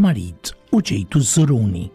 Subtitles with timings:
[0.00, 0.36] marid
[0.72, 1.86] u ġejtu żuruni.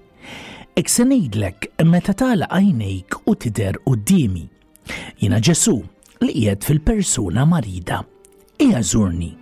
[0.77, 4.45] Ek se ngħidlek meta tala għajnejk u tider qudiemi.
[5.21, 5.77] Jiena Ġesu
[6.25, 8.03] li jed fil-persuna marida.
[8.63, 9.33] Ija żurni.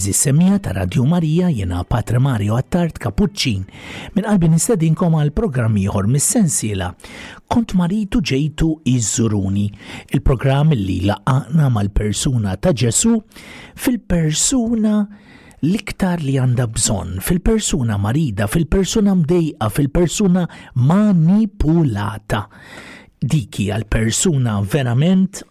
[0.00, 3.64] Eżi semija ta' Radio Marija jena Patra Mario Attart Kapuċċin
[4.14, 6.88] minn qalbi nistedinkom għal programm ieħor mis-sensiela
[7.52, 9.66] Kont Maritu ġejtu iżuruni,
[10.16, 13.12] il-programm li laqaqna mal-persuna ta' Ġesu
[13.76, 14.94] fil-persuna
[15.68, 20.46] l-iktar li għanda bżon fil-persuna marida, fil-persuna mdejqa, fil-persuna
[20.80, 22.46] manipulata.
[23.20, 25.44] Diki għal-persuna verament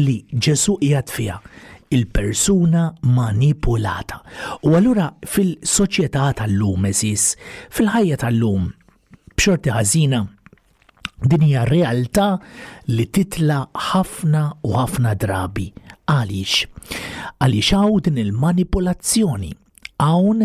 [0.00, 1.42] li Ġesu jgħat fija
[1.88, 4.22] il-persuna manipulata.
[4.66, 7.34] U allura fil-soċjetà tal-lum eżis,
[7.74, 8.68] fil-ħajja tal-lum,
[9.36, 10.20] b'xorti ħażina
[11.26, 12.26] din hija realtà
[12.92, 15.68] li titla ħafna u ħafna drabi.
[16.10, 17.38] Għaliex?
[17.42, 19.52] Għaliex hawn din il-manipolazzjoni
[20.04, 20.44] hawn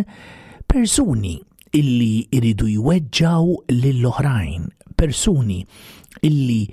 [0.72, 1.36] persuni
[1.78, 4.70] illi iridu jweġġaw lill-oħrajn,
[5.02, 5.62] persuni
[6.28, 6.64] illi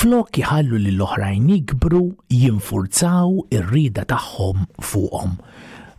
[0.00, 2.00] flok jħallu l oħrajn jikbru
[2.40, 5.34] jinfurzaw ir-rida tagħhom fuqhom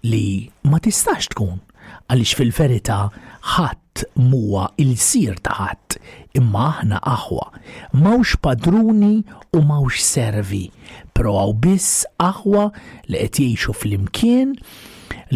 [0.10, 0.24] li
[0.70, 1.60] ma tistax tkun
[2.10, 3.00] għaliex fil-verità
[3.56, 5.98] ħadd muwa il-sir ta' ħadd
[6.40, 7.48] imma aħna aħwa
[8.06, 9.12] mawx padruni
[9.60, 10.64] u mawx servi
[11.18, 12.70] però għaw biss aħwa
[13.12, 14.56] li qed jgħixu fl-imkien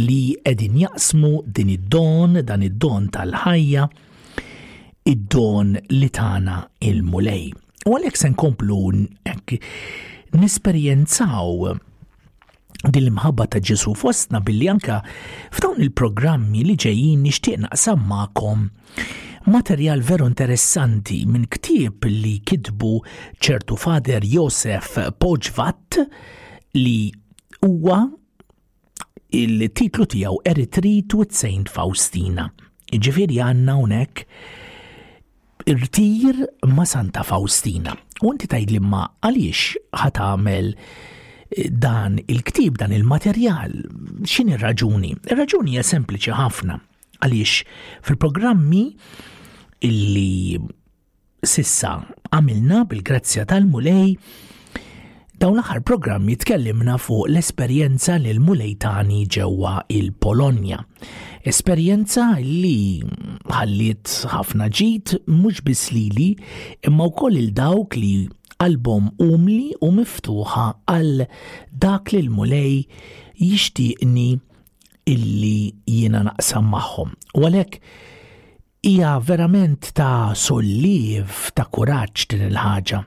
[0.03, 3.89] li qegħdin jaqsmu din id-don dan id-don tal-ħajja
[5.03, 7.51] id-don li tana il-mulej.
[7.87, 8.77] U għalek sen komplu
[10.39, 11.73] nisperjenzaw
[12.83, 15.01] din l-imħabba ta' Ġesu fostna billi anka
[15.55, 18.63] f'dawn il-programmi li ġejjin nixtieq naqsam magħkom
[19.53, 22.93] materjal veru interessanti minn ktieb li kitbu
[23.43, 25.99] ċertu fader Josef Poġvat
[26.79, 27.11] li
[27.67, 27.99] huwa
[29.43, 32.47] il-titlu tiegħu Eritrit u Saint Faustina.
[32.93, 34.25] Ġifieri għandna hawnhekk
[35.66, 37.96] irtir ma' Santa Faustina.
[38.25, 43.75] U inti tajd li ma' għaliex għamel eh, dan il-ktib, dan il-materjal,
[44.28, 45.13] xin ir-raġuni?
[45.31, 46.79] Ir-raġuni hija sempliċi ħafna
[47.24, 48.84] għaliex fil-programmi
[49.88, 50.57] illi
[51.44, 51.95] sissa
[52.34, 54.09] għamilna bil-grazzja tal-mulej
[55.43, 60.77] Dawn l-aħħar programmi jitkellimna fuq l-esperjenza l mulejtani ġewwa il-Polonja.
[61.51, 63.01] Esperjenza li
[63.51, 66.29] ħalliet ħafna ġid mhux biss lili
[66.87, 68.13] imma wkoll il dawk li
[68.63, 70.63] album umli u miftuħa
[70.95, 71.27] għal
[71.87, 72.79] dak li l-mulej
[73.43, 74.29] jixtieqni
[75.11, 75.55] illi
[75.97, 77.17] jiena naqsam magħhom.
[77.35, 77.81] U għalhekk
[78.93, 83.03] hija verament ta' solliv ta' kuraġġ din il-ħaġa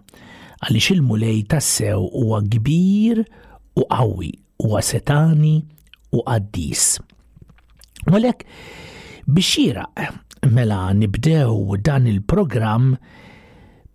[0.66, 3.20] għaliex il-mulej tassew huwa kbir
[3.78, 4.30] u qawwi
[4.66, 5.52] u setani
[6.16, 6.86] u qaddis.
[8.10, 8.42] Walek
[9.26, 9.84] bixira
[10.56, 12.96] mela nibdew dan il-programm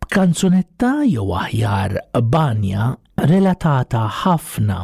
[0.01, 1.97] b'kanzunetta jew aħjar
[2.31, 2.87] banja
[3.21, 4.79] relatata ħafna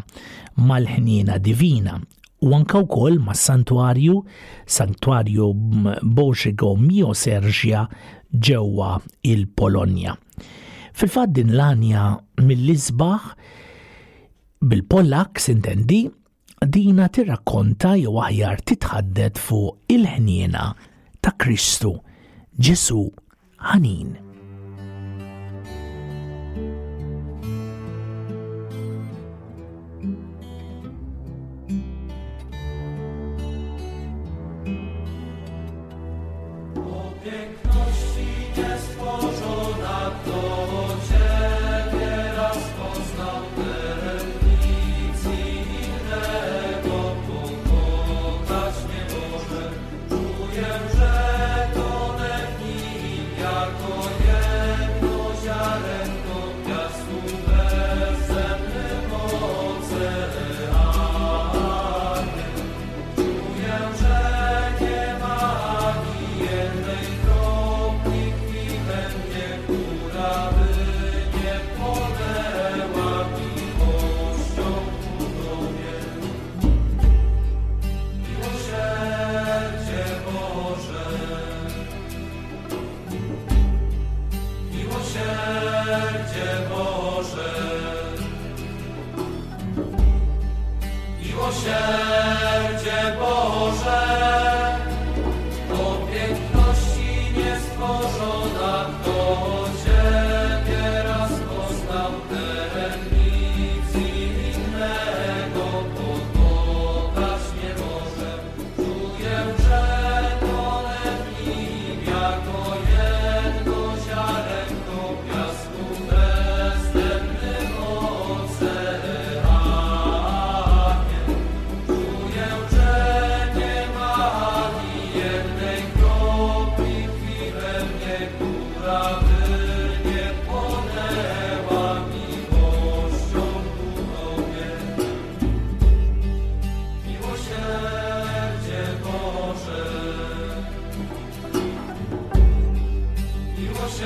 [0.68, 1.96] mal-ħnina divina
[2.48, 4.20] u anka wkoll mas-santwarju,
[4.70, 5.48] santwarju
[6.04, 7.88] Bożego Mio Serġja
[8.36, 8.92] ġewwa
[9.32, 10.14] il-Polonja
[10.98, 12.06] fil fad din l-anja
[12.46, 13.28] mill lisbaħ
[14.70, 16.00] bil-Pollak sintendi
[16.76, 20.66] dina tirrakkonta jew aħjar titħaddet fuq il-ħniena
[21.22, 21.94] ta' Kristu,
[22.58, 23.04] Ġesu
[23.74, 24.27] ħanin.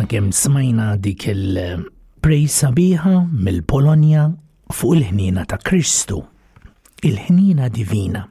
[0.08, 3.12] kemm smajna dik il-prej sabiħa
[3.48, 4.24] mill-Polonja
[4.72, 6.22] fuq il-ħnina ta' Kristu,
[7.04, 8.22] il-ħnina divina.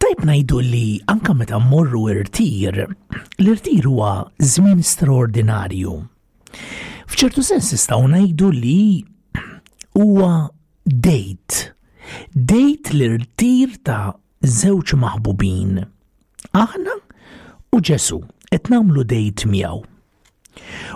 [0.00, 2.82] Tajb najdu li anka meta morru irtir,
[3.40, 5.94] l-irtir huwa żmien straordinarju.
[7.10, 9.04] F'ċertu sens nistgħu ngħidu li
[10.00, 10.32] huwa
[10.88, 11.60] dejt.
[12.32, 14.14] Dejt l-irtir ta'
[14.44, 15.82] żewġ maħbubin.
[16.56, 17.00] Aħna
[17.74, 19.84] u Ġesu qed nagħmlu dejt miegħu.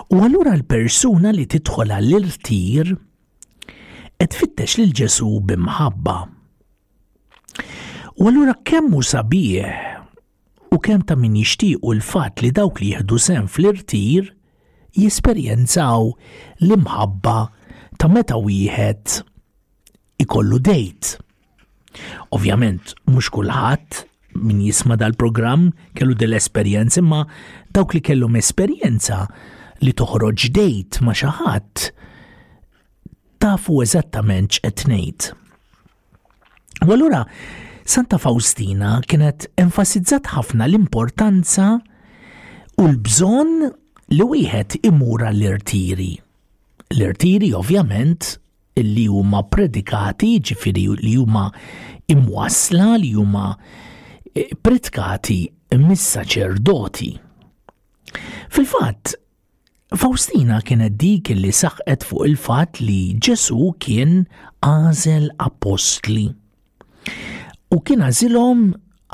[0.09, 2.93] U allura l-persuna li titħola l irtir
[4.19, 6.17] qed fittex lil ġesu bimħabba.
[8.19, 9.87] U allura kemm hu sabiħ
[10.75, 14.31] u kemm ta' min jixtiequ l-fatt li dawk li jieħdu sen fl-irtir
[14.99, 16.11] jesperjenzaw
[16.65, 17.39] l-imħabba
[17.99, 19.21] ta' meta wieħed
[20.19, 21.15] ikollu dejt.
[22.35, 24.03] Ovvjament, mhux kulħadd
[24.45, 27.23] min jisma dal-programm kellu dell-esperjenza imma
[27.73, 29.23] dawk li kellhom esperjenza
[29.85, 31.85] li toħroġ dejt ma' xi ħadd
[33.39, 35.27] tafu eżattament x'qed ngħid.
[36.87, 37.21] U allura
[37.89, 41.69] Santa Faustina kienet enfasizzat ħafna l-importanza
[42.79, 43.69] u l-bżonn
[44.15, 46.11] li wieħed imura l-irtiri.
[46.95, 48.35] L-irtiri ovvjament
[48.79, 51.47] li huma predikati, ġifiri li huma
[52.11, 53.47] imwasla, li huma
[54.31, 55.39] eh, predikati
[55.79, 57.09] mis-saċerdoti.
[58.49, 59.17] Fil-fatt,
[59.89, 64.19] Faustina kienet dik li saħqet fuq il-fat li Ġesu kien
[64.61, 66.27] għażel apostli.
[67.73, 68.61] U kien għażilhom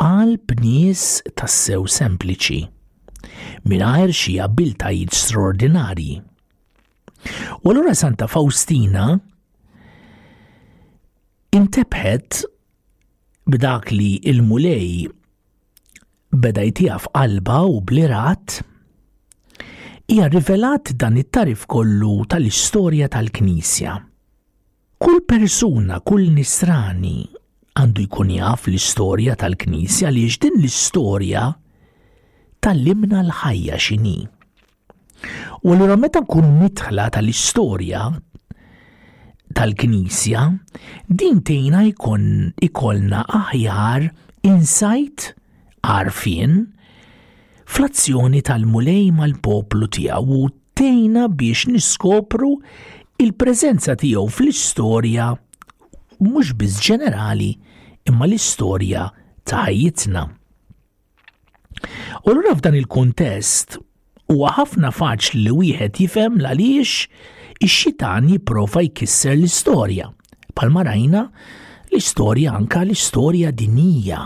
[0.04, 1.06] għal bnies
[1.40, 2.60] tassew sempliċi,
[3.72, 6.20] mingħajr xi abiltajiet straordinarji.
[7.64, 9.14] U allura Santa Faustina
[11.56, 12.42] intebħet
[13.48, 15.06] b'dak li il-mulej
[16.36, 18.60] beda jtija f'qalba u blirat
[20.08, 23.96] hija rivelat dan it-tarif kollu tal-istorja tal-Knisja.
[25.02, 27.24] Kull persuna, kull nisrani
[27.76, 31.48] għandu jkun jaf l-istorja tal-Knisja li din l-istorja
[32.64, 34.18] tal-limna l-ħajja xini.
[35.66, 38.06] U l meta kun mitħla tal-istorja
[39.58, 40.46] tal-Knisja,
[41.10, 44.10] din tejna jkun ikolna aħjar
[44.46, 45.32] insight
[45.86, 46.66] għarfien
[47.70, 52.52] fl-azzjoni tal-mulej mal-poplu tiegħu u tejna biex niskopru
[53.22, 55.30] il-preżenza tiegħu fl-istorja
[56.26, 57.52] mhux biss ġenerali
[58.08, 59.08] imma l-istorja
[59.46, 60.24] ta' ħajjitna.
[62.26, 63.80] U l f'dan il-kontest
[64.32, 67.26] huwa ħafna faċli li wieħed jifhem għaliex
[67.66, 70.08] ix-xitan jipprova jkisser l-istorja.
[70.56, 71.26] Palmarajna
[71.92, 74.22] l-istorja anka l-istorja dinija.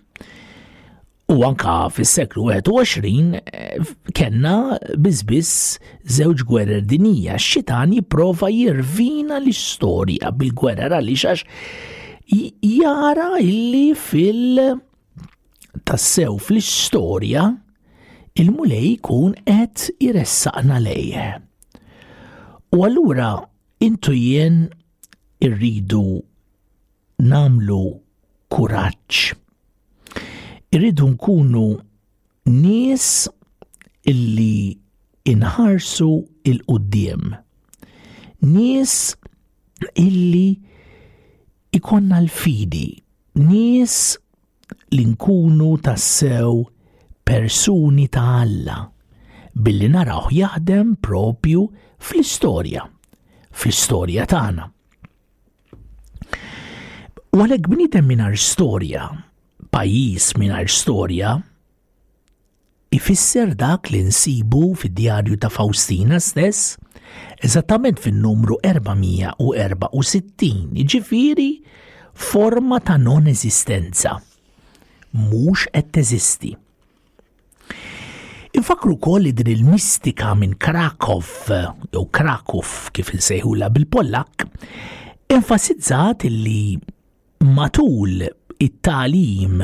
[1.30, 3.78] u anka fis-seklu 21 eh,
[4.16, 5.50] kena bizbis
[6.08, 14.76] żewġ gwerer dinija xitan jipprova jirvina l-istorja bil-gwerer għaliex għax jara illi fil-
[15.88, 17.48] tassew fl-istorja
[18.38, 21.28] il-mulej jkun qed jressaqna lejje.
[22.76, 23.30] U allura
[23.86, 24.66] intu jien
[25.40, 26.04] irridu
[27.24, 27.98] namlu
[28.52, 29.36] kuraġġ.
[30.72, 31.66] Irridu nkunu
[32.52, 33.08] nies
[34.06, 34.78] illi
[35.34, 36.10] inħarsu
[36.50, 37.34] il-qoddim.
[38.46, 38.94] Nies
[39.96, 40.48] illi
[41.74, 42.90] ikonna l-fidi.
[43.42, 43.98] Nies
[44.94, 46.62] li nkunu tassew
[47.28, 48.80] persuni ta' Alla
[49.64, 51.66] billi naraw jaħdem propju
[51.98, 52.84] fl-istorja,
[53.58, 54.68] fl-istorja tagħna.
[57.34, 59.08] U għalek bnidem minar storja,
[59.74, 61.34] pajis minar storja,
[62.96, 66.78] ifisser dak li nsibu fid-djarju ta' Faustina stess,
[67.44, 71.50] eżattament fin-numru 464, iġifiri
[72.14, 74.16] forma ta' non-eżistenza.
[75.18, 76.54] Mux qed teżisti.
[78.58, 81.20] Infakru kol li din il-mistika minn Krakow,
[81.94, 82.64] jew Krakow
[82.96, 84.48] kif nsejhula bil-Pollak,
[85.34, 86.78] enfasizzat li
[87.44, 88.24] matul
[88.60, 89.62] it-talim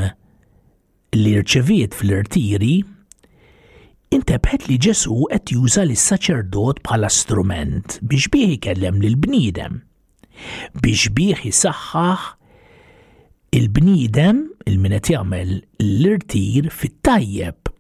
[1.13, 2.82] li rċeviet fl-irtiri,
[4.13, 9.80] intebħet li ġesu qed juża lis-saċerdot bħala strument biex bih ikellem lil bniedem
[10.84, 12.27] biex bih isaħħaħ
[13.58, 17.74] il-bniedem il-minet jagħmel l-irtir fit-tajjeb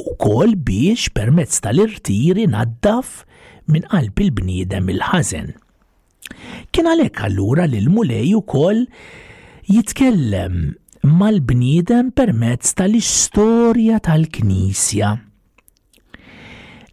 [0.00, 3.22] u kol biex permezz tal-irtir inaddaf
[3.70, 5.52] minn qalb il-bniedem il-ħażen.
[6.72, 8.82] Kien għalhekk allura li l-mulej ukoll
[9.66, 15.12] jitkellem mal-bniedem permezz tal-istorja tal-Knisja.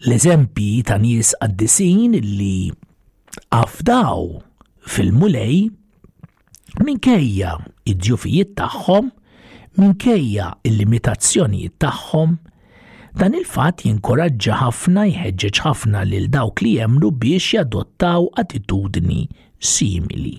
[0.07, 2.53] L-eżempji ta' nies għaddisin li
[3.55, 4.27] għafdaw
[4.87, 5.65] fil-mulej
[6.81, 7.57] minkejja
[7.91, 9.11] id-ġufijiet tagħhom,
[9.79, 12.37] minkejja il-limitazzjonijiet tagħhom,
[13.19, 19.25] dan il-fatt jinkoraġġa ħafna jħeġġeġ ħafna lil dawk li jemlu biex jadottaw attitudni
[19.59, 20.37] simili.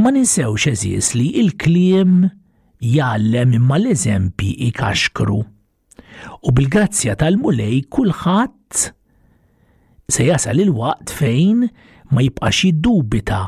[0.00, 2.12] Ma ninsewx xeżis li il-kliem
[2.80, 5.40] jallem imma l-eżempi ikaxkru.
[6.40, 8.70] U bil-grazzja tal-mulej kulħadd
[10.16, 11.58] se jasal il-waqt fejn
[12.16, 13.42] ma jibqax jiddubita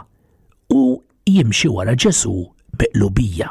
[0.77, 0.79] u
[1.33, 2.35] jimxi wara ġesu
[2.77, 3.49] beqlubija.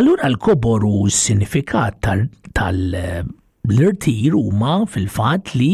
[0.00, 3.26] Allura l-koboru s-sinifikat tal-irtir
[3.62, 5.72] tal, huma fil-fatt li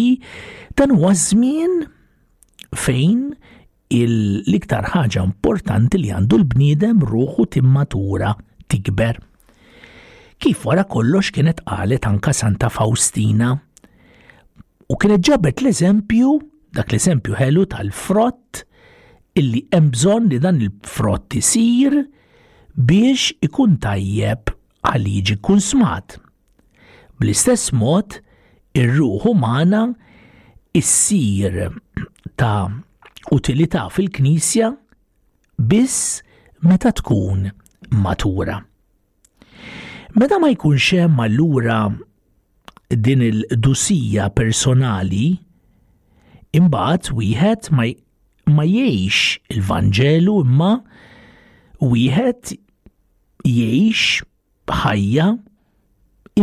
[0.76, 1.72] dan huwa żmien
[2.84, 3.30] fejn
[3.88, 8.32] l-iktar ħaġa importanti li għandu l-bniedem ruħu timmatura
[8.68, 9.18] tikber.
[10.40, 13.52] Kif wara kollox kienet qalet anka Santa Faustina
[14.90, 16.32] u kienet ġabet l-eżempju,
[16.74, 18.64] dak l-eżempju ħelu tal-frott
[19.38, 22.00] illi hemm bżonn li dan il-frott isir
[22.74, 24.50] biex ikun tajjeb
[24.84, 26.18] għal jiġi kun smat.
[27.20, 28.16] Bl-istess mod,
[28.74, 29.86] ir ruħu umana
[30.76, 31.60] issir
[32.34, 32.66] ta'
[33.30, 34.74] utilità fil-Knisja
[35.58, 36.22] biss
[36.60, 37.48] meta tkun
[38.02, 38.58] matura.
[40.14, 41.78] Meta ma jkunx hemm allura
[43.04, 45.38] din il-dusija personali,
[46.54, 50.74] imbagħad wieħed ma jgħix il vangelu imma
[51.82, 52.54] wieħed
[53.50, 54.24] jgħix
[54.84, 55.30] ħajja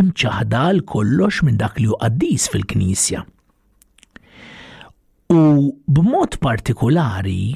[0.02, 3.24] imċaħdal kollox minn dak li għaddis fil-Knisja.
[5.32, 7.54] U b'mod partikolari,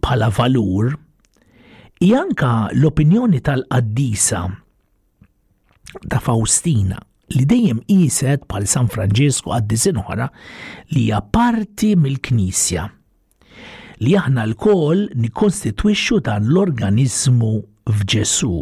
[0.00, 0.94] bħala valur,
[2.00, 4.40] janka l-opinjoni tal addisa
[6.08, 6.96] ta' Faustina
[7.36, 10.30] li dejjem qiset bħal San Franġisku għaddisin oħra
[10.94, 12.86] li hija parti mill-Knisja
[14.06, 17.52] li aħna l-kol nikonstitwixxu dan l-organizmu
[17.92, 18.54] f'Ġesu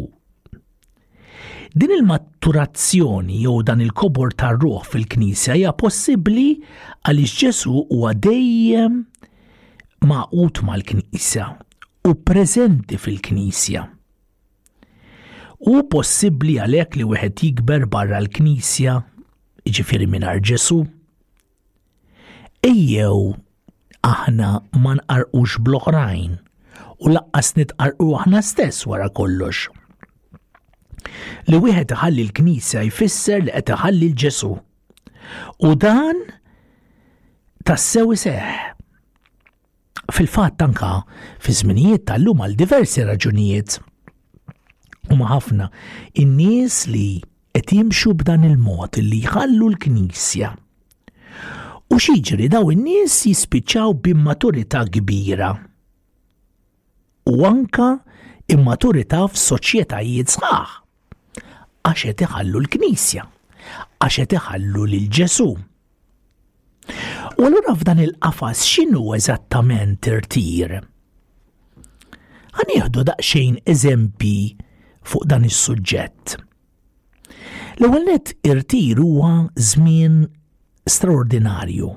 [1.77, 6.43] Din il-matturazzjoni jew dan il-kobor tar ruħ fil-Knisja hija possibbli
[7.03, 8.95] għaliex Ġesu huwa dejjem
[10.07, 11.49] maqut mal-Knisja
[12.07, 13.83] u preżenti fil-Knisja.
[15.75, 18.95] U possibbli għalhekk li wieħed jikber barra l-Knisja,
[19.67, 20.79] jiġifieri mingħajr Ġesu.
[22.71, 23.19] Ejjew
[24.15, 26.37] aħna ma nqarqux bl-oħrajn
[27.03, 29.67] u laqqas nitqarqu aħna stess wara kollox
[31.51, 34.49] li wieħed ħalli l-Knisja jfisser li qed ħalli l-Ġesu.
[35.67, 36.21] U dan
[37.65, 38.55] tassew seħ.
[40.13, 40.91] Fil-fatt anka
[41.43, 43.79] fi żminijiet tal-lum għal diversi raġunijiet.
[45.15, 45.69] ma ħafna
[46.21, 47.19] in-nies li
[47.55, 50.49] qed jimxu b'dan il-mod li jħallu l-Knisja.
[51.93, 55.53] U xieġri daw in-nies jispiċċaw b'immaturità kbira.
[57.31, 57.93] U anka
[58.53, 60.81] immaturità f'soċjetajiet sħaħ
[61.85, 63.23] għax qed iħallu l-Knisja,
[64.01, 65.47] għax qed iħallu lil Ġesu.
[67.35, 70.75] U allura f'dan il-qafas x'inhu eżattament irtir?
[72.55, 74.55] Ħanieħdu daqsxejn eżempji
[75.05, 76.37] fuq dan is-suġġett.
[77.83, 80.21] L-ewwel nett irtir huwa żmien
[80.87, 81.89] straordinarju.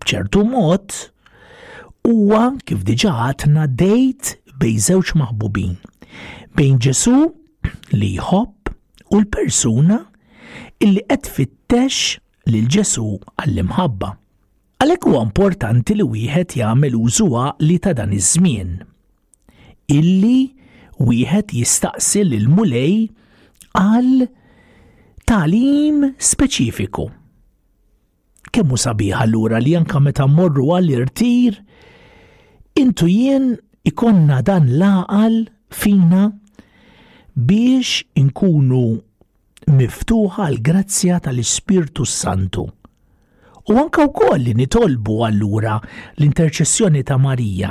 [0.00, 0.92] B'ċertu mod,
[2.04, 5.78] huwa kif diġa għatna dejt bejn żewġ maħbubin,
[6.58, 7.30] bejn Ġesu
[7.92, 8.72] li jħobb
[9.10, 9.98] u l-persuna
[10.84, 12.16] illi qed fittex
[12.50, 14.10] lil ġesu għall-imħabba.
[14.80, 17.26] Għalhekk huwa importanti li wieħed jagħmel użu
[17.66, 18.70] li ta' dan iż-żmien.
[19.92, 20.38] Illi
[21.08, 23.08] wieħed jistaqsi lil mulej
[23.80, 24.28] għal
[25.30, 27.08] talim speċifiku.
[28.50, 31.60] Kemmu sabiħ allura li anka meta mmorru għall-irtir,
[32.82, 33.52] intu jien
[33.86, 36.30] ikonna dan laqal fina
[37.40, 39.00] biex inkunu
[39.78, 42.64] miftuħa l grazzja tal-Ispirtu Santu.
[43.70, 45.76] U anka wkoll li nitolbu allura
[46.18, 47.70] l-interċessjoni ta' Marija.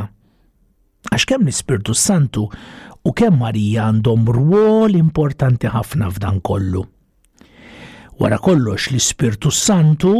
[1.11, 6.83] Għax kemm l-Ispirtu Santu u kemm Marija għandhom rwol importanti ħafna f'dan kollu.
[8.19, 10.15] Wara kollox l-Ispirtu Santu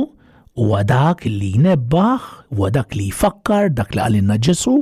[0.59, 4.75] huwa dak li jnebbaħ, huwa dak li jfakkar, dak li għalinna ġesu,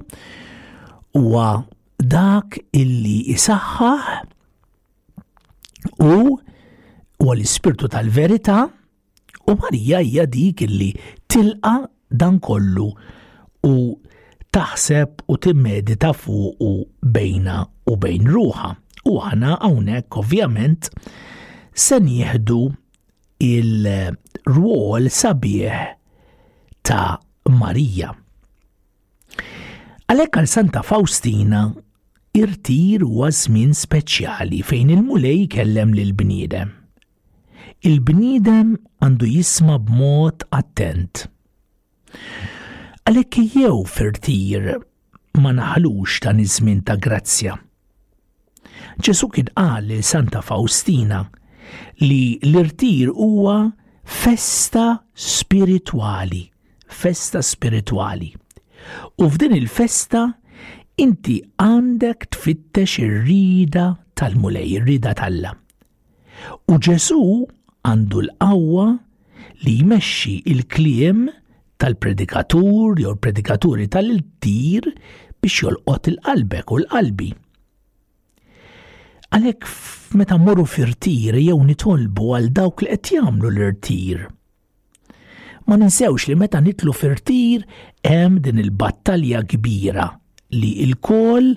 [1.13, 1.67] huwa
[2.03, 4.25] dak illi isaħħaħ
[5.95, 6.39] u
[7.19, 8.67] huwa l-ispirtu tal-verità
[9.47, 10.89] u Marija hija dik illi
[11.27, 11.79] tilqa
[12.11, 12.89] dan kollu
[13.67, 13.73] u
[14.55, 16.71] taħseb u timmedita fuq u
[17.01, 18.69] bejna u bejn ruħa.
[19.07, 20.89] U għana hawnhekk ovvjament
[21.71, 22.59] se nieħdu
[23.43, 25.83] il-rwol sabieħ
[26.87, 27.17] ta'
[27.57, 28.13] Marija.
[30.07, 31.65] Għalhekk għal Santa Faustina
[32.37, 36.69] Irtir tir huwa żmien speċjali fejn il-mulej kellem lil bniedem.
[37.87, 41.23] Il-bniedem għandu jisma b'mod attent.
[43.09, 44.67] Għalhekk jew f'irtir
[45.41, 47.57] ma naħlux dan iż-żmien ta' grazzja.
[49.01, 51.23] Ġesu kien qal lil Santa Faustina
[52.05, 53.57] li l-irtir huwa
[54.05, 54.85] festa
[55.17, 56.43] spiritwali,
[57.01, 58.29] festa spiritwali.
[59.25, 60.27] U f'din il-festa
[60.97, 63.83] inti għandek tfittex ir-rida
[64.17, 65.51] tal-mulej, ir-rida talla.
[66.69, 67.19] U Ġesu
[67.85, 68.85] għandu l-qawwa
[69.65, 71.27] li jmexxi il-kliem
[71.81, 74.89] tal-predikatur jew predikaturi tal-tir
[75.45, 77.29] biex jolqot il-qalbek u l-qalbi.
[79.29, 79.69] Għalek
[80.17, 84.25] meta morru fir-tir jew nitolbu għal dawk li qed jagħmlu l-irtir.
[85.69, 87.67] Ma ninsewx li meta nitlu fir-tir
[88.07, 90.09] hemm din il-battalja kbira
[90.55, 91.55] li il-kol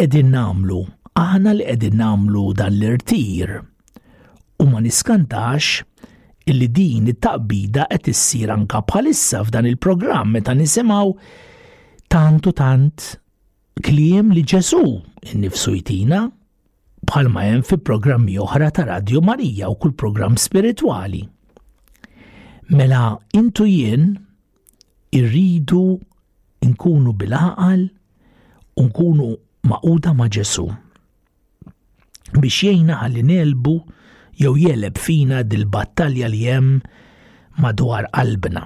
[0.00, 0.80] edin namlu,
[1.18, 3.60] aħna li edin namlu dan l-irtir.
[4.60, 5.80] U ma niskantax
[6.50, 11.12] illi din it-taqbida qed issir anka bħalissa f'dan il-programm meta nisimgħu
[12.12, 13.06] tantu tant
[13.86, 14.80] kliem li ġesu
[15.34, 16.24] innifsu jtina
[17.10, 21.22] bħalma hemm fi programmi oħra ta' Radio Marija u kull programm spirituali.
[22.70, 24.12] Mela intu jien
[25.16, 25.84] irridu
[26.68, 27.82] nkunu bil-aqal
[28.76, 29.28] u nkunu
[29.68, 30.66] maquda ma' Ġesu.
[32.40, 33.74] Biex jgħina ħalli nelbu
[34.40, 36.80] jew jeleb fina dil-battalja li hemm
[37.60, 38.64] madwar qalbna.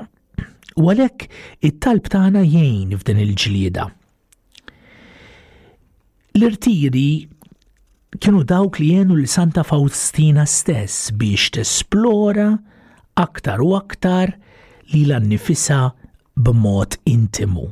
[0.78, 1.28] U għalhekk
[1.70, 3.84] it-talb tagħna jgħin f'din il-ġlieda.
[6.34, 7.08] L-irtiri
[8.18, 12.48] kienu dawk li jenu l-Santa Faustina stess biex tesplora
[13.22, 14.34] aktar u aktar
[14.90, 15.80] li l-annifisa
[16.34, 17.70] b'mod intimu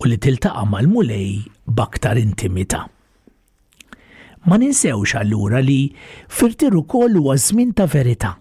[0.00, 1.44] u li tiltaqa mal-mulej
[1.78, 2.82] baktar intimita.
[4.46, 5.88] Ma ninsewx allura li
[6.38, 8.34] firtiru u għazmin ta' verita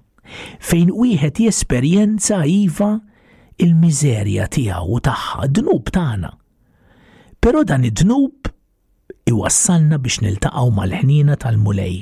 [0.68, 2.91] fejn wieħed jesperjenza iva
[3.63, 6.32] il-mizerja tiegħu u tagħha dnub tagħna.
[7.39, 8.50] Però dan id-dnub
[9.32, 11.98] iwassalna biex niltaqgħu mal-ħnina tal-mulej.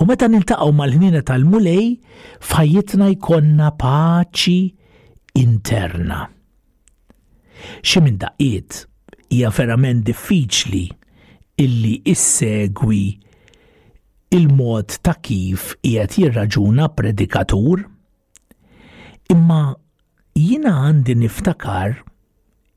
[0.00, 1.84] U meta niltaqgħu mal-ħnina tal-mulej
[2.44, 4.62] fajjitna jkollna paċi
[5.40, 6.24] interna.
[7.86, 8.84] Xi minn daqiet
[9.32, 10.84] hija verament diffiċli
[11.64, 13.04] illi issegwi
[14.36, 17.84] il-mod ta' kif qiegħed jirraġuna predikatur,
[19.32, 19.60] imma
[20.36, 21.94] jiena għandi niftakar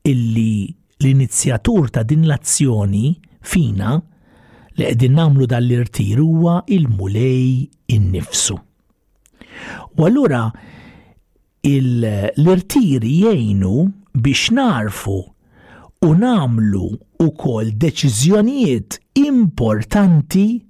[0.08, 0.52] illi
[1.00, 3.04] l-inizjatur ta' din l-azzjoni
[3.52, 8.56] fina li qegħdin nagħmlu dal-irtir huwa il-mulej innifsu.
[10.00, 10.46] U allura
[11.66, 13.74] l-irtir jgħinu
[14.14, 15.24] biex narfu
[16.06, 20.62] u namlu u kol deċizjonijiet importanti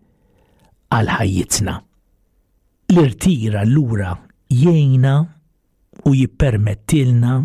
[0.92, 1.74] għal ħajjitna.
[2.90, 4.12] L-irtira l-ura
[4.50, 5.12] jgħina
[6.10, 7.36] u jippermettilna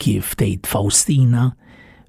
[0.00, 1.44] kif tgħid Faustina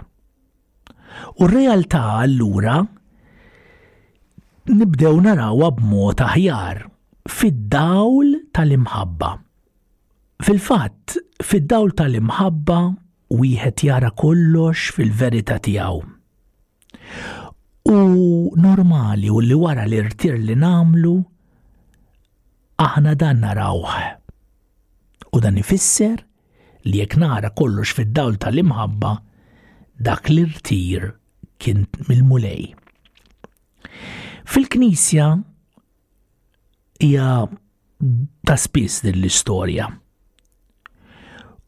[1.37, 2.81] U r-realtà allura
[4.67, 6.81] nibdew narawa b'mod aħjar
[7.31, 9.29] fid-dawl tal-imħabba.
[10.43, 12.77] Fil-fatt, fid-dawl tal-imħabba
[13.39, 16.01] wieħed jara kollox fil-verità tiegħu.
[17.87, 17.97] U
[18.59, 21.15] normali u li wara l-irtir li namlu,
[22.83, 23.93] aħna dan narawh.
[25.31, 26.19] U dan ifisser
[26.87, 29.15] li jekk nara kollox fid-dawl tal-imħabba,
[30.03, 31.13] dak l-irtir
[31.57, 32.73] kien mill-mulej.
[34.47, 35.43] Fil-Knisja
[37.03, 37.31] hija
[38.47, 39.89] ta' spiss din l-istorja.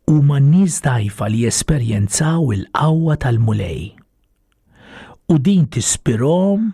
[0.08, 3.82] U man nies dajfa li jesperjenzaw il-qawwa tal-mulej.
[5.34, 6.70] U din tispirom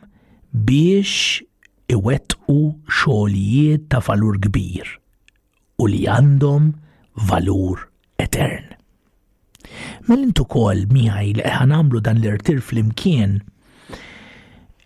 [0.68, 1.42] biex
[1.96, 2.60] iwettqu
[3.00, 4.94] xogħlijiet ta' valur kbir
[5.84, 6.70] u li għandhom
[7.32, 7.82] valur
[8.26, 8.70] etern.
[10.06, 13.40] Mill-intu kol miħaj li ħanamlu dan l-irtir fl-imkien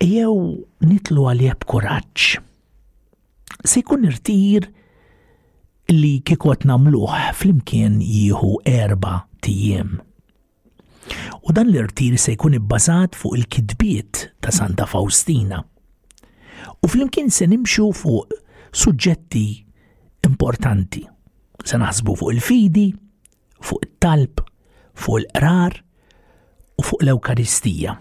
[0.04, 2.28] jew nitlu għalih b'kuraġġ.
[3.68, 4.70] Se jkun irtir
[5.92, 9.98] li kikot namluħ flimkien jieħu erba tijiem.
[11.42, 15.64] U dan l-irtir se jkun ibbażat fuq il-kidbiet ta' Santa Faustina.
[16.80, 18.38] U flimkien se nimxu fuq
[18.72, 19.44] suġġetti
[20.30, 21.04] importanti.
[21.66, 22.88] Se naħsbu fuq il-fidi,
[23.60, 24.46] fuq it-talb,
[24.94, 25.82] fuq il-qrar
[26.80, 27.98] u fuq l-Ewkaristija.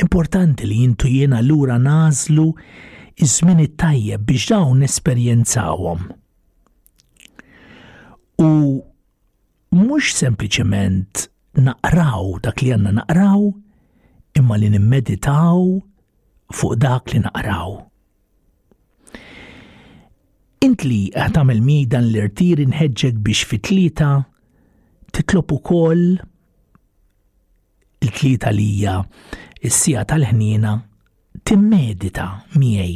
[0.00, 2.46] Importanti li jintu jiena lura nażlu
[3.22, 6.00] iż-żmien tajjeb biex dawn nesperjenzawhom.
[8.40, 8.48] U
[9.76, 11.26] mhux sempliċement
[11.66, 13.44] naqraw dak li għandna naqraw,
[14.40, 15.60] imma li nimmeditaw
[16.56, 17.76] fuq dak li naqraw.
[20.64, 24.10] Int li għatamil mi dan l-irtir inħedġek biex fit-tlita
[25.12, 26.08] titlob ukoll
[28.00, 28.96] il-tlita lija
[29.60, 30.70] is-sija tal-ħnina
[31.44, 32.24] timmedita
[32.56, 32.94] miegħi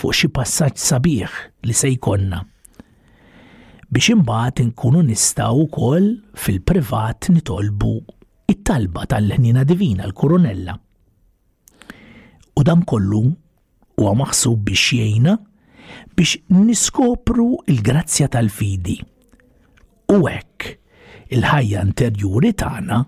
[0.00, 1.34] fuq xi passaġġ sabiħ
[1.68, 2.38] li se jkollna.
[3.90, 6.06] Biex imbagħad inkunu nistgħu wkoll
[6.44, 7.92] fil-privat nitolbu
[8.50, 10.74] it-talba tal-ħnina divina l-kurunella.
[12.56, 13.22] U dan kollu
[14.00, 15.36] huwa maħsub biex jgħinna
[16.16, 18.96] biex niskopru l grazzja tal-fidi.
[20.16, 20.70] U hekk
[21.36, 23.02] il-ħajja interjuri tagħna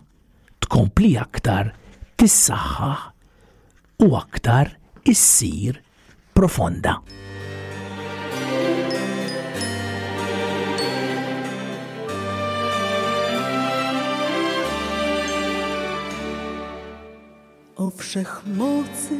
[0.66, 1.78] tkompli aktar
[2.22, 4.68] tissaħħaħ u aktar
[5.10, 5.80] issir
[6.38, 6.92] profonda.
[17.82, 19.18] O wszechmocy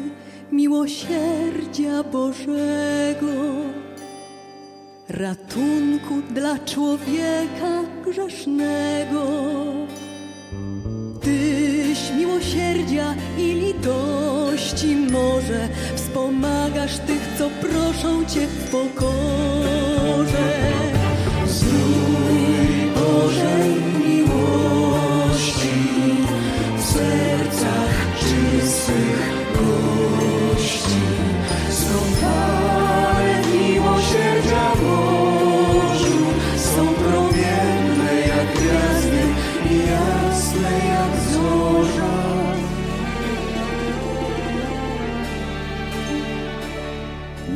[0.55, 3.35] miłosierdzia Bożego,
[5.19, 7.75] ratunku dla człowieka
[8.07, 9.23] grzesznego.
[11.23, 20.49] Ty dziś miłosierdzia i litości może wspomagasz tych, co proszą Cię w pokorze.
[21.47, 23.82] Zrój Boże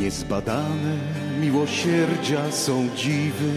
[0.07, 0.97] Niezbadane
[1.40, 3.53] miłosierdzia są dziwy,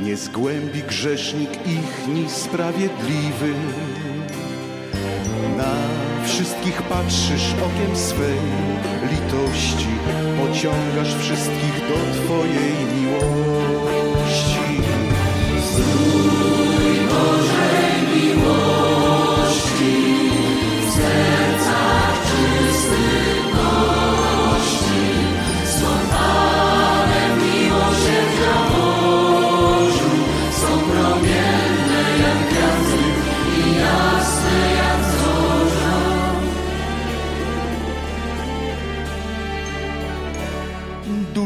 [0.00, 3.54] nie zgłębi grzesznik ich ni sprawiedliwy.
[5.56, 5.74] Na
[6.26, 8.38] wszystkich patrzysz okiem swej
[9.12, 9.88] litości,
[10.40, 14.66] pociągasz wszystkich do Twojej miłości.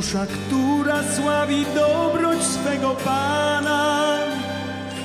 [0.00, 4.16] Dusza, która sławi dobroć swego Pana,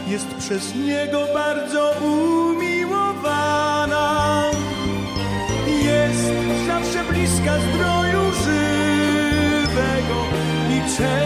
[0.08, 4.43] jest przez Niego bardzo umiłowana.
[5.84, 6.31] Jest
[6.67, 10.23] zawsze bliska zdroju żywego
[10.69, 11.24] i czego.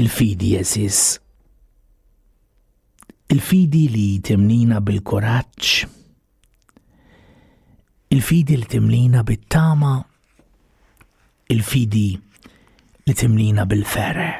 [0.00, 0.98] il-fidi jesis.
[3.32, 5.66] Il-fidi li timnina bil-koraċ,
[8.16, 9.92] il-fidi li timnina bil-tama,
[11.54, 12.08] il-fidi
[13.04, 14.30] li timnina bil-fere.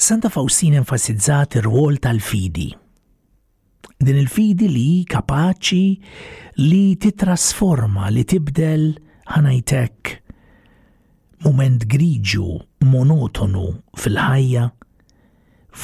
[0.00, 2.68] Santa Fawsin enfasizzat il rwol tal-fidi.
[4.00, 5.84] Din il-fidi li kapaċi
[6.68, 8.86] li titrasforma, li tibdel
[9.34, 10.14] ħanajtek
[11.44, 12.48] moment griġu
[12.86, 14.68] monotonu fil-ħajja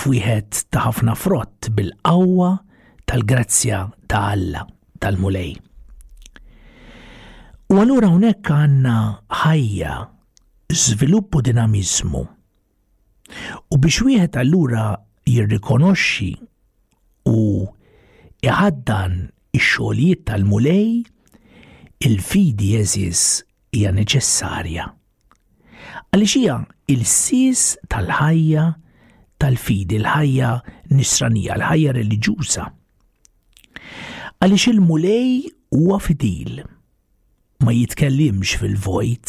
[0.00, 2.52] fwieħed ta' ħafna frott bil-qawwa
[3.08, 4.62] tal-grazzja ta' Alla
[5.04, 5.50] tal-mulej.
[7.72, 8.94] U allura hawnhekk għandna
[9.42, 9.94] ħajja
[10.72, 12.22] żviluppu dinamizmu.
[13.70, 14.86] U biex wieħed allura
[15.28, 16.30] jirrikonoxxi
[17.28, 17.36] u
[18.46, 19.18] iħaddan
[19.60, 20.92] ix-xogħlijiet tal-mulej,
[22.08, 23.26] il-fidi jeżis
[23.76, 24.94] hija neċessarja
[26.16, 26.54] għaliex hija
[26.88, 28.62] il-sis tal-ħajja
[29.36, 30.50] tal-fidi, l-ħajja
[30.96, 32.64] nisranija, l-ħajja reliġjuża.
[34.40, 36.62] Għaliex il-mulej huwa fidil,
[37.66, 39.26] ma jitkellimx fil-vojt,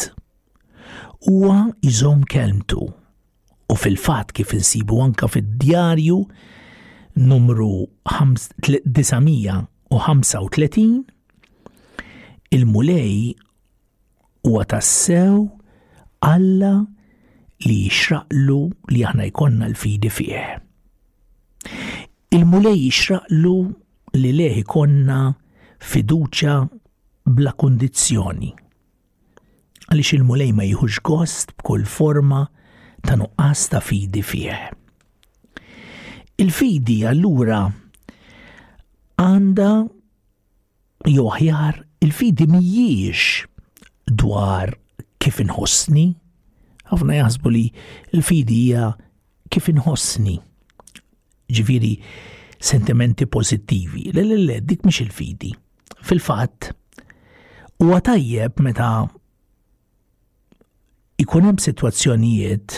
[1.28, 1.58] huwa
[1.90, 6.22] iżom kelmtu u fil-fat kif insibu anka fid-djarju
[7.20, 7.72] numru
[8.16, 11.04] 935
[12.56, 13.34] il-mulej
[14.46, 15.50] huwa tassew
[16.20, 16.80] Alla
[17.66, 18.58] li jixraqlu
[18.92, 20.40] li aħna jkonna l-fidi fih.
[22.34, 23.54] Il-mulej jixraqlu
[24.18, 25.18] li leħ jkonna
[25.78, 26.54] fiduċa
[27.38, 28.50] bla kondizjoni.
[29.88, 32.42] Għalix il-mulej ma jħuġ gost b'kull forma
[33.06, 34.58] ta' nuqqas ta' fidi fih.
[36.38, 37.62] Il-fidi allura
[39.22, 39.70] għanda
[41.14, 43.24] joħjar il-fidi mijiex
[44.06, 44.74] dwar
[45.18, 46.06] kif inħossni,
[46.90, 47.62] ħafna jaħsbu li
[48.14, 48.88] l-fidi hija
[49.52, 50.36] kif inħossni.
[51.48, 51.92] Ġifiri,
[52.58, 54.10] sentimenti pozittivi.
[54.12, 55.50] Le, dik mhix il-fidi.
[56.08, 56.70] Fil-fatt,
[57.82, 58.90] huwa tajjeb meta
[61.18, 62.76] ikun hemm sitwazzjonijiet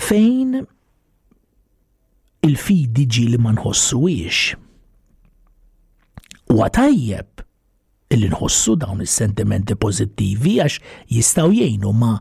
[0.00, 0.58] fejn
[2.48, 4.40] il-fidi ġi li ma iġ.
[6.50, 7.44] Huwa tajjeb
[8.10, 10.80] illi nħossu dawn is-sentimenti pożittivi għax
[11.14, 12.14] jistgħu jgħinu ma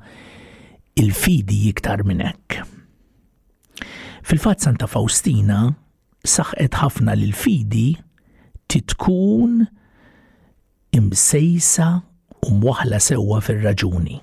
[1.02, 2.64] il-fidi iktar minn hekk.
[4.30, 5.64] fil fat Santa Faustina
[6.28, 7.88] saħqet ħafna l fidi
[8.70, 9.64] titkun
[10.94, 11.90] imsejsa
[12.48, 14.20] u mwaħla sewwa fir-raġuni.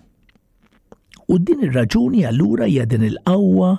[1.29, 3.73] U din ir-raġuni allura hija din il-qawwa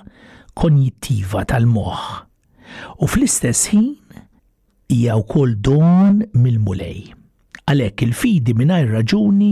[0.58, 2.04] konjittiva tal-moħħ.
[3.02, 3.90] U fl-istess ħin
[4.94, 7.14] hija wkoll don mill-mulej.
[7.68, 9.48] Għalhekk il-fidi mingħajr raġuni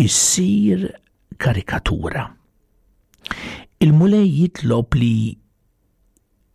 [0.00, 0.84] issir
[1.36, 2.22] karikatura.
[3.84, 5.32] Il-mulej jitlob li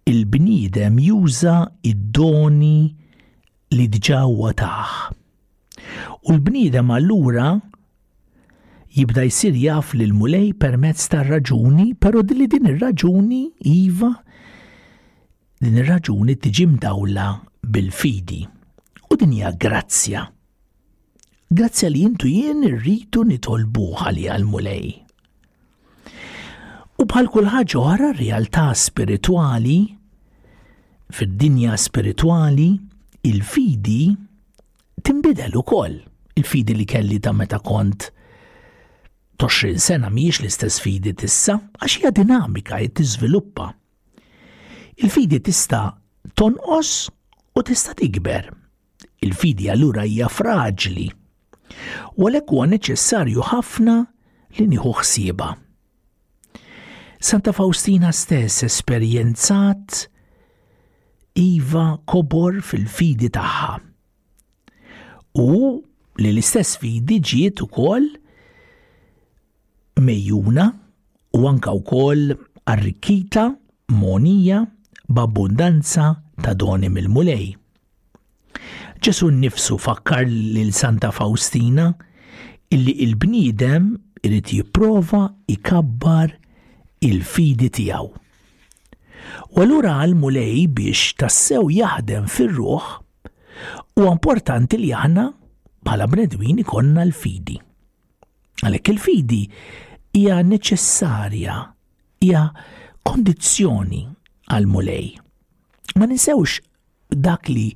[0.10, 1.58] il-bniedem juża
[1.92, 2.78] id-doni
[3.78, 4.96] li dġawwa taħ.
[6.18, 7.46] U l-bniedem allura
[8.98, 13.44] jibda jsir jaf li l-mulej permezz tar raġuni pero li din ir-raġuni
[13.76, 14.10] iva
[15.62, 17.30] din ir-raġuni tiġi mdawla
[17.62, 18.42] bil-fidi.
[19.14, 20.26] U din hija grazzja
[21.52, 24.90] grazzi li jintu jien rritu nitolbu għalli għal-mulej.
[27.02, 29.80] U bħal kulħaġa oħra realtà spirituali,
[31.10, 32.68] fid-dinja spirituali,
[33.26, 34.04] il-fidi
[35.02, 35.98] timbidel ukoll.
[36.38, 38.12] Il-fidi li kelli ta' meta kont
[39.42, 43.72] 20 sena miex l-istess fidi tissa, għax hija dinamika jt tiżviluppa.
[45.02, 45.88] Il-fidi tista'
[46.38, 46.92] tonqos
[47.58, 48.52] u tista' tikber.
[49.26, 51.08] Il-fidi allura hija fraġli
[52.18, 53.96] U għalhekk huwa neċessarju ħafna
[54.60, 55.50] li nieħu ħsieba.
[57.20, 60.06] Santa Faustina stess esperjenzat
[61.44, 63.74] iva kobor fil-fidi tagħha.
[65.40, 65.52] U
[66.20, 68.10] li l-istess fidi ġiet ukoll
[70.00, 70.68] mejjuna
[71.40, 72.34] u anka wkoll
[72.72, 73.50] arrikita
[73.94, 74.64] monija,
[75.10, 76.12] b'abbundanza
[76.44, 77.59] ta' doni mill-mulej.
[79.06, 81.86] Ġesu nnifsu fakkar lil Santa Faustina
[82.76, 83.86] illi il-bniedem
[84.28, 85.22] irid jipprova
[85.56, 86.34] ikabbar
[87.08, 88.10] il-fidi tiegħu.
[89.56, 92.90] U allura għalmu lej biex tassew jaħdem fir-ruħ
[94.02, 95.26] u importanti li aħna
[95.88, 97.56] bħala bnedwin ikonna l-fidi.
[98.60, 99.42] Għalhekk il-fidi
[100.20, 101.56] hija neċessarja,
[102.20, 102.44] hija
[103.08, 104.04] kondizzjoni
[104.52, 105.14] għal mulej.
[105.96, 106.60] Ma ninsewx
[107.30, 107.70] dak li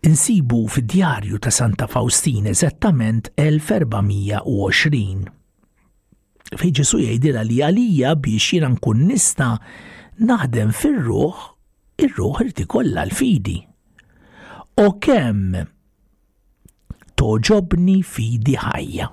[0.00, 5.26] insibu fid-djarju ta' Santa Faustin eżattament 1420.
[6.58, 9.50] Fej Ġesu jgħidilha li għalija biex jiran nkun nista
[10.26, 11.44] naħdem fir-ruħ,
[12.02, 13.58] ir-ruħ irti kollha l-fidi.
[14.82, 15.60] O kemm
[17.20, 19.06] toġobni fidi ħajja.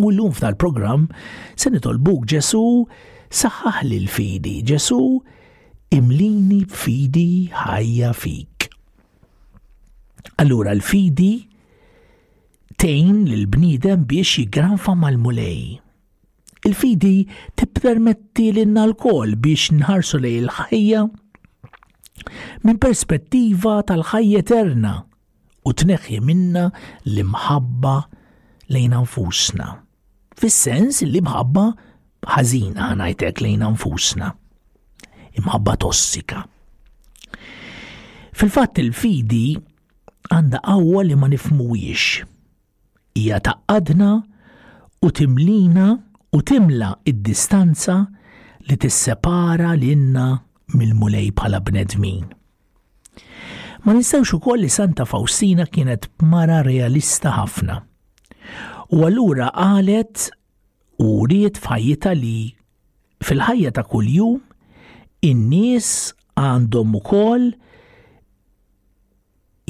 [0.00, 1.06] U l-lum f'tal-programm
[1.54, 2.64] se nitolbuk Ġesu
[3.42, 5.00] saħħaħli l-fidi, Ġesu
[5.98, 8.49] imlini fidi ħajja fik.
[10.40, 11.32] Allura l-fidi
[12.80, 15.80] tejn l-bnidem biex jigranfa mal-mulej.
[16.68, 17.16] Il-fidi
[17.56, 21.04] tippermetti l-inna l-kol biex nħarsu lej il-ħajja
[22.66, 24.94] minn perspettiva tal-ħajja eterna
[25.66, 26.66] u tneħħi minna
[27.08, 27.94] l-imħabba
[28.76, 29.70] lejn anfusna.
[30.40, 31.64] Fis-sens li imħabba
[32.32, 34.30] ħażina ħanajtek lejn anfusna.
[35.40, 36.44] Imħabba tossika.
[38.40, 39.46] Fil-fatt il-fidi
[40.30, 42.22] għanda qawwa li ma nifmujiex.
[43.18, 44.10] Hija taqqadna
[45.04, 45.86] u timlina
[46.32, 47.96] u timla id-distanza
[48.68, 50.28] li tissepara l-inna
[50.76, 52.28] mill-mulej bħala bnedmin.
[53.82, 57.80] Ma nistawx ukoll li Santa Faustina kienet mara realista ħafna.
[58.94, 60.28] U allura qalet
[61.02, 62.36] u riet fajjita li
[63.26, 64.38] fil-ħajja ta' kuljum
[65.30, 65.90] in-nies
[66.40, 67.50] għandhom ukoll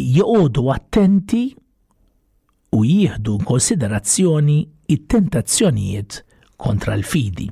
[0.01, 1.40] joqogħdu attenti
[2.72, 4.57] u jieħdu konsiderazzjoni
[4.94, 6.20] it-tentazzjonijiet
[6.61, 7.48] kontra l-fidi.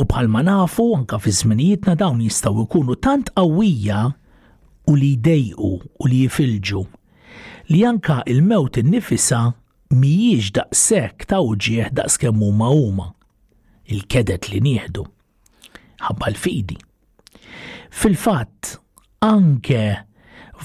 [0.00, 4.00] U bħalma nafu anka fi żminijietna dawn jistgħu jkunu tant qawwija
[4.90, 6.84] u li jdejqu u li jifilġu
[7.72, 9.44] li anka il-mewt innifisa
[9.94, 13.10] mijiex daqsek ta' uġieħ daqskemm huma huma
[13.92, 15.04] il-kedet li nieħdu
[16.08, 16.76] ħabba l-fidi.
[17.94, 18.74] Fil-fatt
[19.24, 19.82] anke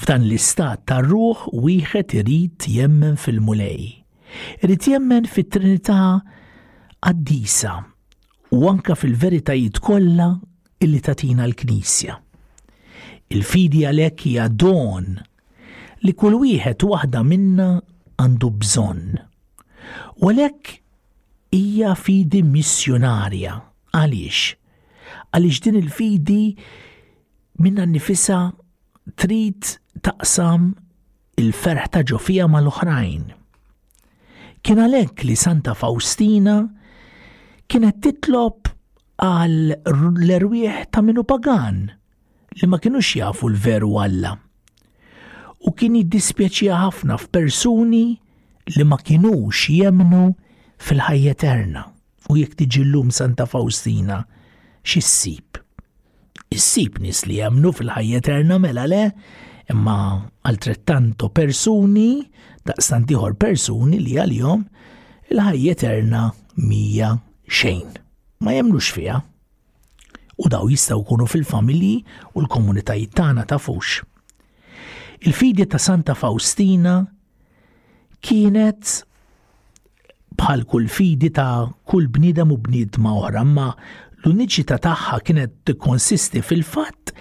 [0.00, 3.90] F'dan l-istat ta' ruħ wieħed irid jemmen fil-mulej.
[4.64, 6.14] Irid jemmen fit-Trinità
[7.04, 7.72] għaddisa
[8.56, 10.30] u anka fil-veritajiet kollha
[10.80, 12.14] illi tatina l-Knisja.
[13.30, 15.10] Il-fidi għalhekk hija don
[16.06, 17.68] li kull wieħed waħda minna
[18.24, 19.04] għandu bżonn.
[20.24, 20.78] U għalhekk
[21.60, 23.58] hija fidi missjonarja.
[23.92, 24.40] Għaliex?
[25.28, 26.42] Għaliex din il-fidi
[27.60, 28.42] minna nifisa'
[29.16, 30.74] trid taqsam
[31.40, 33.22] il-ferħ ta' ġofija mal-oħrajn.
[34.60, 36.58] Kien għalhekk li Santa Faustina
[37.70, 38.68] kienet titlob
[39.20, 41.84] għal l-erwieħ ta' minu pagan
[42.60, 44.34] li ma kienux jafu l-veru Alla.
[45.68, 48.04] U kien jiddispjaċija ħafna f'persuni
[48.76, 50.26] li ma kienux jemnu
[50.80, 51.86] fil-ħajja eterna
[52.30, 54.22] u jekk tiġi llum Santa Faustina
[54.86, 55.56] xissib
[56.50, 59.02] issib nis li jemnu fil-ħajja eterna mela le,
[59.70, 59.96] imma
[60.50, 62.26] altrettanto persuni,
[62.66, 64.64] daqstantiħor persuni li għal-jom
[65.30, 66.24] il-ħajja eterna
[66.66, 67.12] mija
[67.46, 67.92] xejn.
[68.42, 69.20] Ma jemnux fija.
[70.40, 71.94] U daw jistaw kunu fil-familji
[72.34, 74.00] u l-komunitajiet tagħna tafux.
[75.20, 76.98] Il-fidja ta' Santa Faustina
[78.24, 79.04] kienet
[80.40, 83.68] bħal kull fidi ta' kull bnidem u bnidma oħra, ma
[84.24, 87.12] L-uniċità tagħha kienet tikkonsisti fil-fatt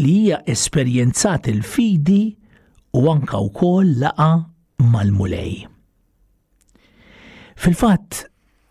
[0.00, 2.20] li hija esperjenzat il-fidi
[2.96, 4.28] u anka wkoll laqa
[4.94, 5.66] mal-mulej.
[7.60, 8.22] Fil-fatt,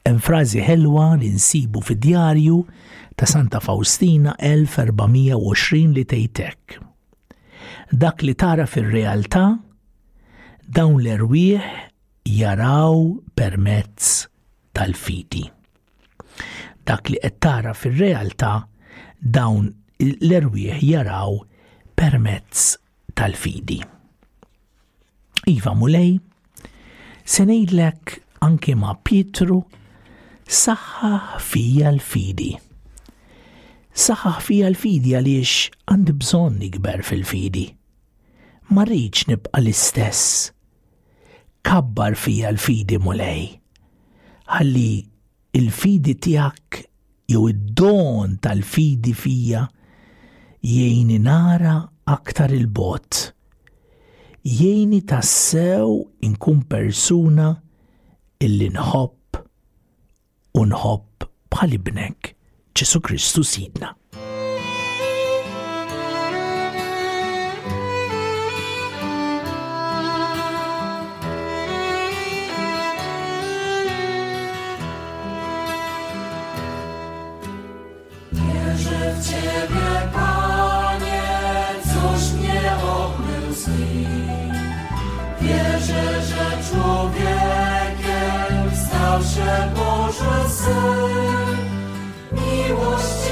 [0.05, 2.57] hemm frażi ħelwa li nsibu fid-djarju
[3.19, 6.79] ta' Santa Faustina 1420 li tejtek.
[7.93, 9.45] Dak li tara fir-realtà
[10.73, 11.69] dawn l-erwieħ
[12.39, 13.05] jaraw
[13.37, 14.23] permezz
[14.75, 15.45] tal-fidi
[16.85, 18.53] dak li qed tara fir-realtà
[19.37, 19.69] dawn
[20.09, 21.37] l-erwieħ jaraw
[21.97, 22.75] permezz
[23.17, 23.79] tal-fidi.
[25.49, 26.17] Iva Mulej,
[27.25, 28.15] se ngħidlek
[28.45, 29.59] anke ma' Pietru
[30.45, 32.51] saħħa fija l-fidi.
[34.05, 37.65] Saħħa fija l-fidi għaliex għandi bżonn nikber fil-fidi.
[38.73, 40.51] Ma nibqa l-istess.
[41.65, 43.53] Kabbar fija l-fidi mulej.
[44.49, 44.91] Għalli
[45.55, 46.79] il-fidi tiegħek
[47.31, 49.61] jew id-don tal-fidi fija
[50.67, 51.77] jgħini nara
[52.11, 53.21] aktar il-bot.
[54.45, 55.95] Jgħini tassew
[56.27, 57.47] inkun persuna
[58.45, 59.41] illi nħobb
[60.59, 62.33] u nħobb bħal ibnek
[62.75, 63.95] ġesu Kristu sidna.
[89.35, 91.57] Boże, Boże Syn,
[92.31, 93.24] miłość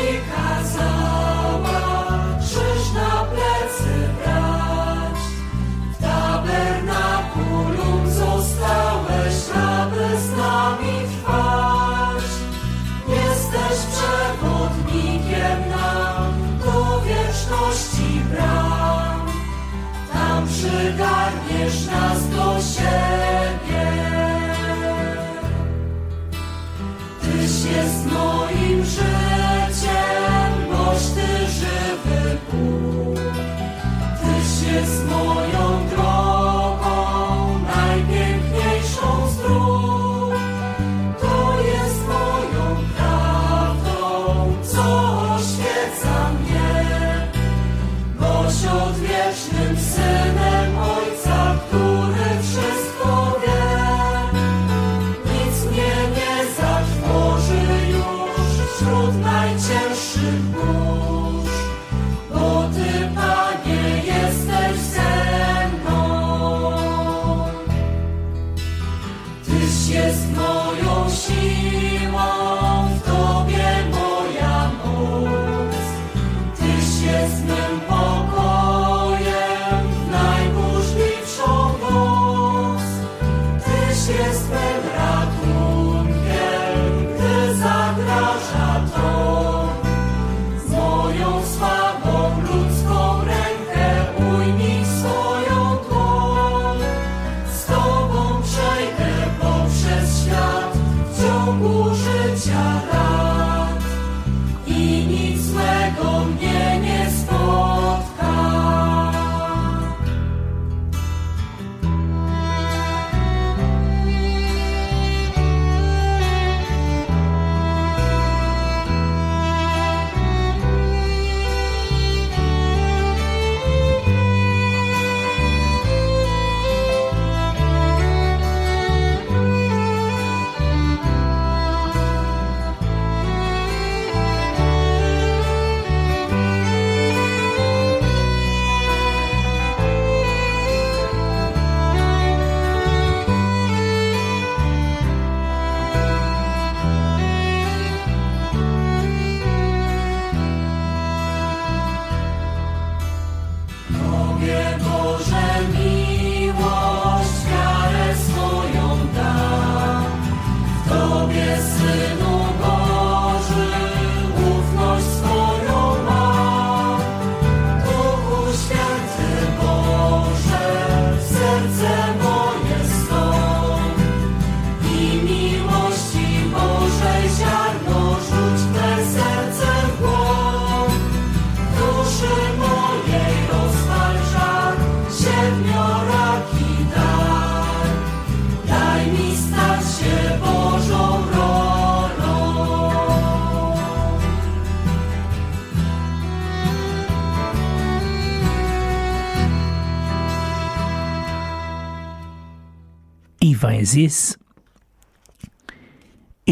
[203.63, 204.35] advisors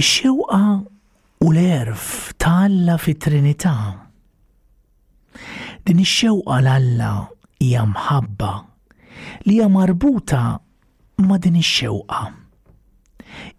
[0.01, 0.59] ix-xewqa
[1.43, 3.75] u l-erf talla alla fit-Trinità.
[5.83, 7.11] Din ix-xewqa l-Alla
[7.59, 8.51] hija mħabba
[9.47, 10.41] li hija marbuta
[11.27, 12.21] ma' din ix-xewqa.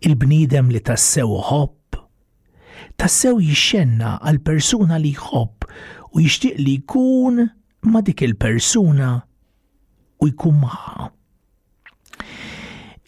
[0.08, 2.00] Il-bniedem li tassew ħobb,
[2.96, 5.66] tassew jixxenna għal persuna li jħobb
[6.16, 7.42] u jixtieq li jkun
[7.92, 9.12] ma' dik il-persuna
[10.22, 11.10] u jkun magħha.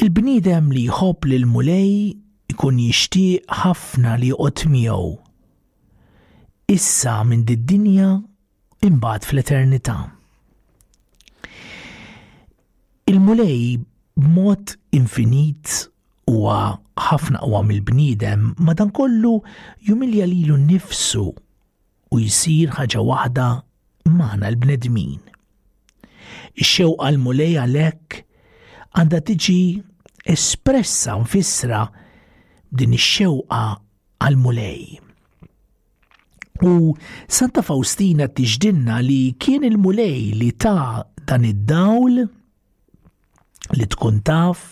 [0.02, 1.90] Il-bnidem li jħobb lil mulej
[2.50, 5.12] ikun jixtieq ħafna li jqod miegħu.
[6.74, 8.08] Issa minn d-dinja
[8.88, 9.94] imbagħad fl-eternità.
[13.06, 13.62] Il-mulej
[14.18, 15.84] b'mod infinit
[16.26, 16.58] huwa
[16.98, 18.58] ħafna qwa mill-bniedem
[18.98, 19.36] kollu
[19.80, 23.48] jumilja lilu nnifsu u jisir ħaġa waħda
[24.10, 25.20] maħna l-bnedmin.
[26.58, 28.23] Ixxew għal mulej għalhekk
[28.94, 29.58] għanda tiġi
[30.30, 31.80] espressa nfissra
[32.70, 33.62] b'din ix-xewqa
[34.22, 34.84] għal-mulej.
[36.64, 36.70] U
[37.26, 42.22] Santa Faustina tiġdinna li kien il-mulej li ta' dan id-dawl
[43.74, 44.62] li tkun taf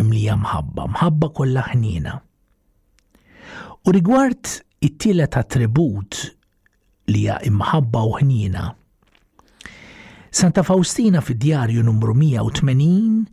[0.01, 2.15] imlija mħabba, mħabba kollha ħnina.
[3.89, 4.57] U rigward
[4.89, 6.21] it-tielet attribut
[7.11, 8.65] li hija imħabba u ħnina.
[10.29, 13.25] Santa Faustina fid-djarju numru 180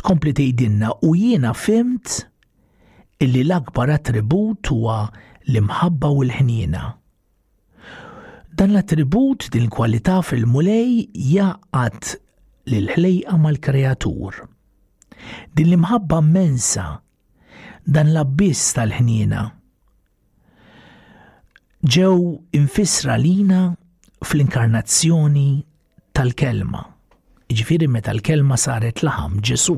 [0.00, 2.20] tkompli tgħidilna u jiena fimt
[3.22, 5.00] illi l-akbar attribut huwa
[5.46, 6.84] l-imħabba u l-ħnina.
[8.60, 12.14] Dan l-attribut din kwalità fil-mulej jaqat
[12.70, 14.48] lil ħlejqa mal-kreatur.
[15.54, 16.86] Din l-imħabba mensa,
[17.84, 19.42] dan l abbis tal-ħnina.
[21.80, 22.14] Ġew
[22.60, 23.60] infisra lina
[24.24, 25.48] fl-inkarnazzjoni
[26.16, 26.82] tal-kelma.
[27.50, 29.76] Ġifiri meta l-kelma saret laħam Ġesu.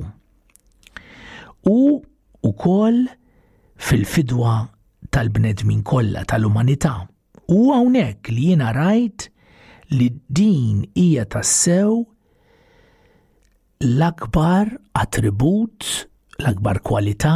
[1.73, 3.05] U kol
[3.79, 4.57] fil-fidwa
[5.15, 6.97] tal-bnedmin kollha tal-umanità.
[7.55, 9.29] U hawnhekk li jiena rajt
[9.95, 12.01] li din hija tassew
[13.83, 14.67] l-akbar
[15.03, 15.83] attribut,
[16.39, 17.35] l-akbar kwalità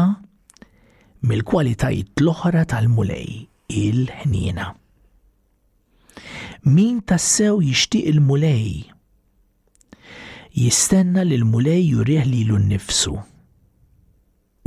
[1.27, 3.33] mill-kwalitajiet l-oħra tal-mulej,
[3.75, 4.67] il-ħniena.
[6.77, 8.85] Min tassew jixtieq il-mulej?
[10.55, 13.17] Jistenna li l-mulej jurieħ l nnifsu.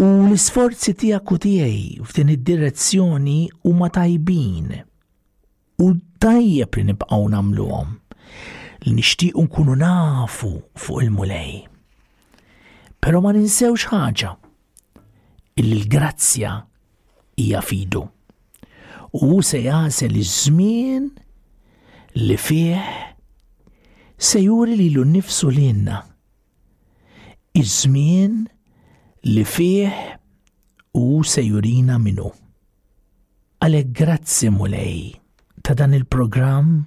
[0.03, 3.39] U l-isforzi tiegħek u tiegħi f'din id-direzzjoni
[3.71, 4.75] huma tajbin.
[5.86, 7.97] U tajjeb li nibqgħu nagħmluhom
[8.84, 10.51] li nixtiequ nkunu nafu
[10.82, 11.67] fuq il-mulej.
[13.03, 14.32] Pero ma ninsewx ħaġa
[15.59, 16.51] il grazzja
[17.39, 18.03] hija fidu.
[19.11, 21.09] U se jase li żmien
[22.27, 22.86] li fih
[24.17, 26.01] se juri li l-nifsu li jenna.
[27.59, 28.34] Iż-żmien
[29.34, 29.97] li fih
[30.95, 32.30] u se jurina minu.
[33.59, 35.15] Għalek grazzi mulej
[35.63, 36.84] ta' dan il-programm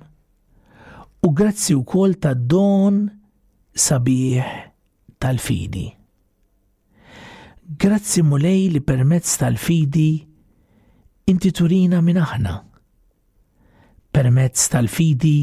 [1.29, 2.97] u grazzi wkoll ta' don
[3.79, 4.43] sabiħ
[5.23, 5.85] tal-fidi.
[7.79, 10.09] Grazzi mulej li permezz tal-fidi
[11.31, 12.55] inti turina minn aħna.
[14.12, 15.35] Permezz tal-fidi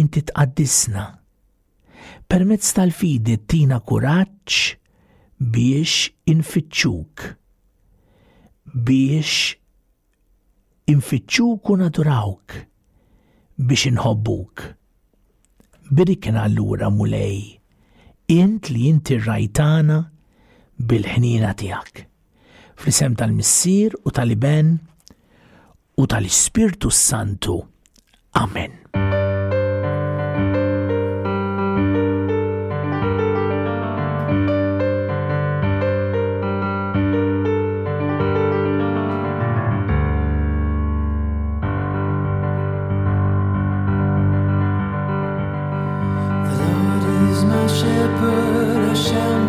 [0.00, 1.04] inti tqaddisna.
[2.32, 4.62] Permezz tal-fidi tina kuraġġ
[5.58, 7.28] biex infittxuk.
[8.72, 9.36] Biex
[10.88, 12.62] infittxuk u naturawk
[13.60, 14.62] biex inħobbuk.
[15.90, 17.58] Biri kien allura mulej,
[18.32, 19.98] int li inti rajtana
[20.80, 22.04] bil-ħnina tijak,
[22.80, 24.76] fl-isem tal-missir u tal-iben
[26.00, 27.58] u tal-Ispirtu Santu.
[28.38, 29.28] Amen.
[48.92, 49.39] 我想。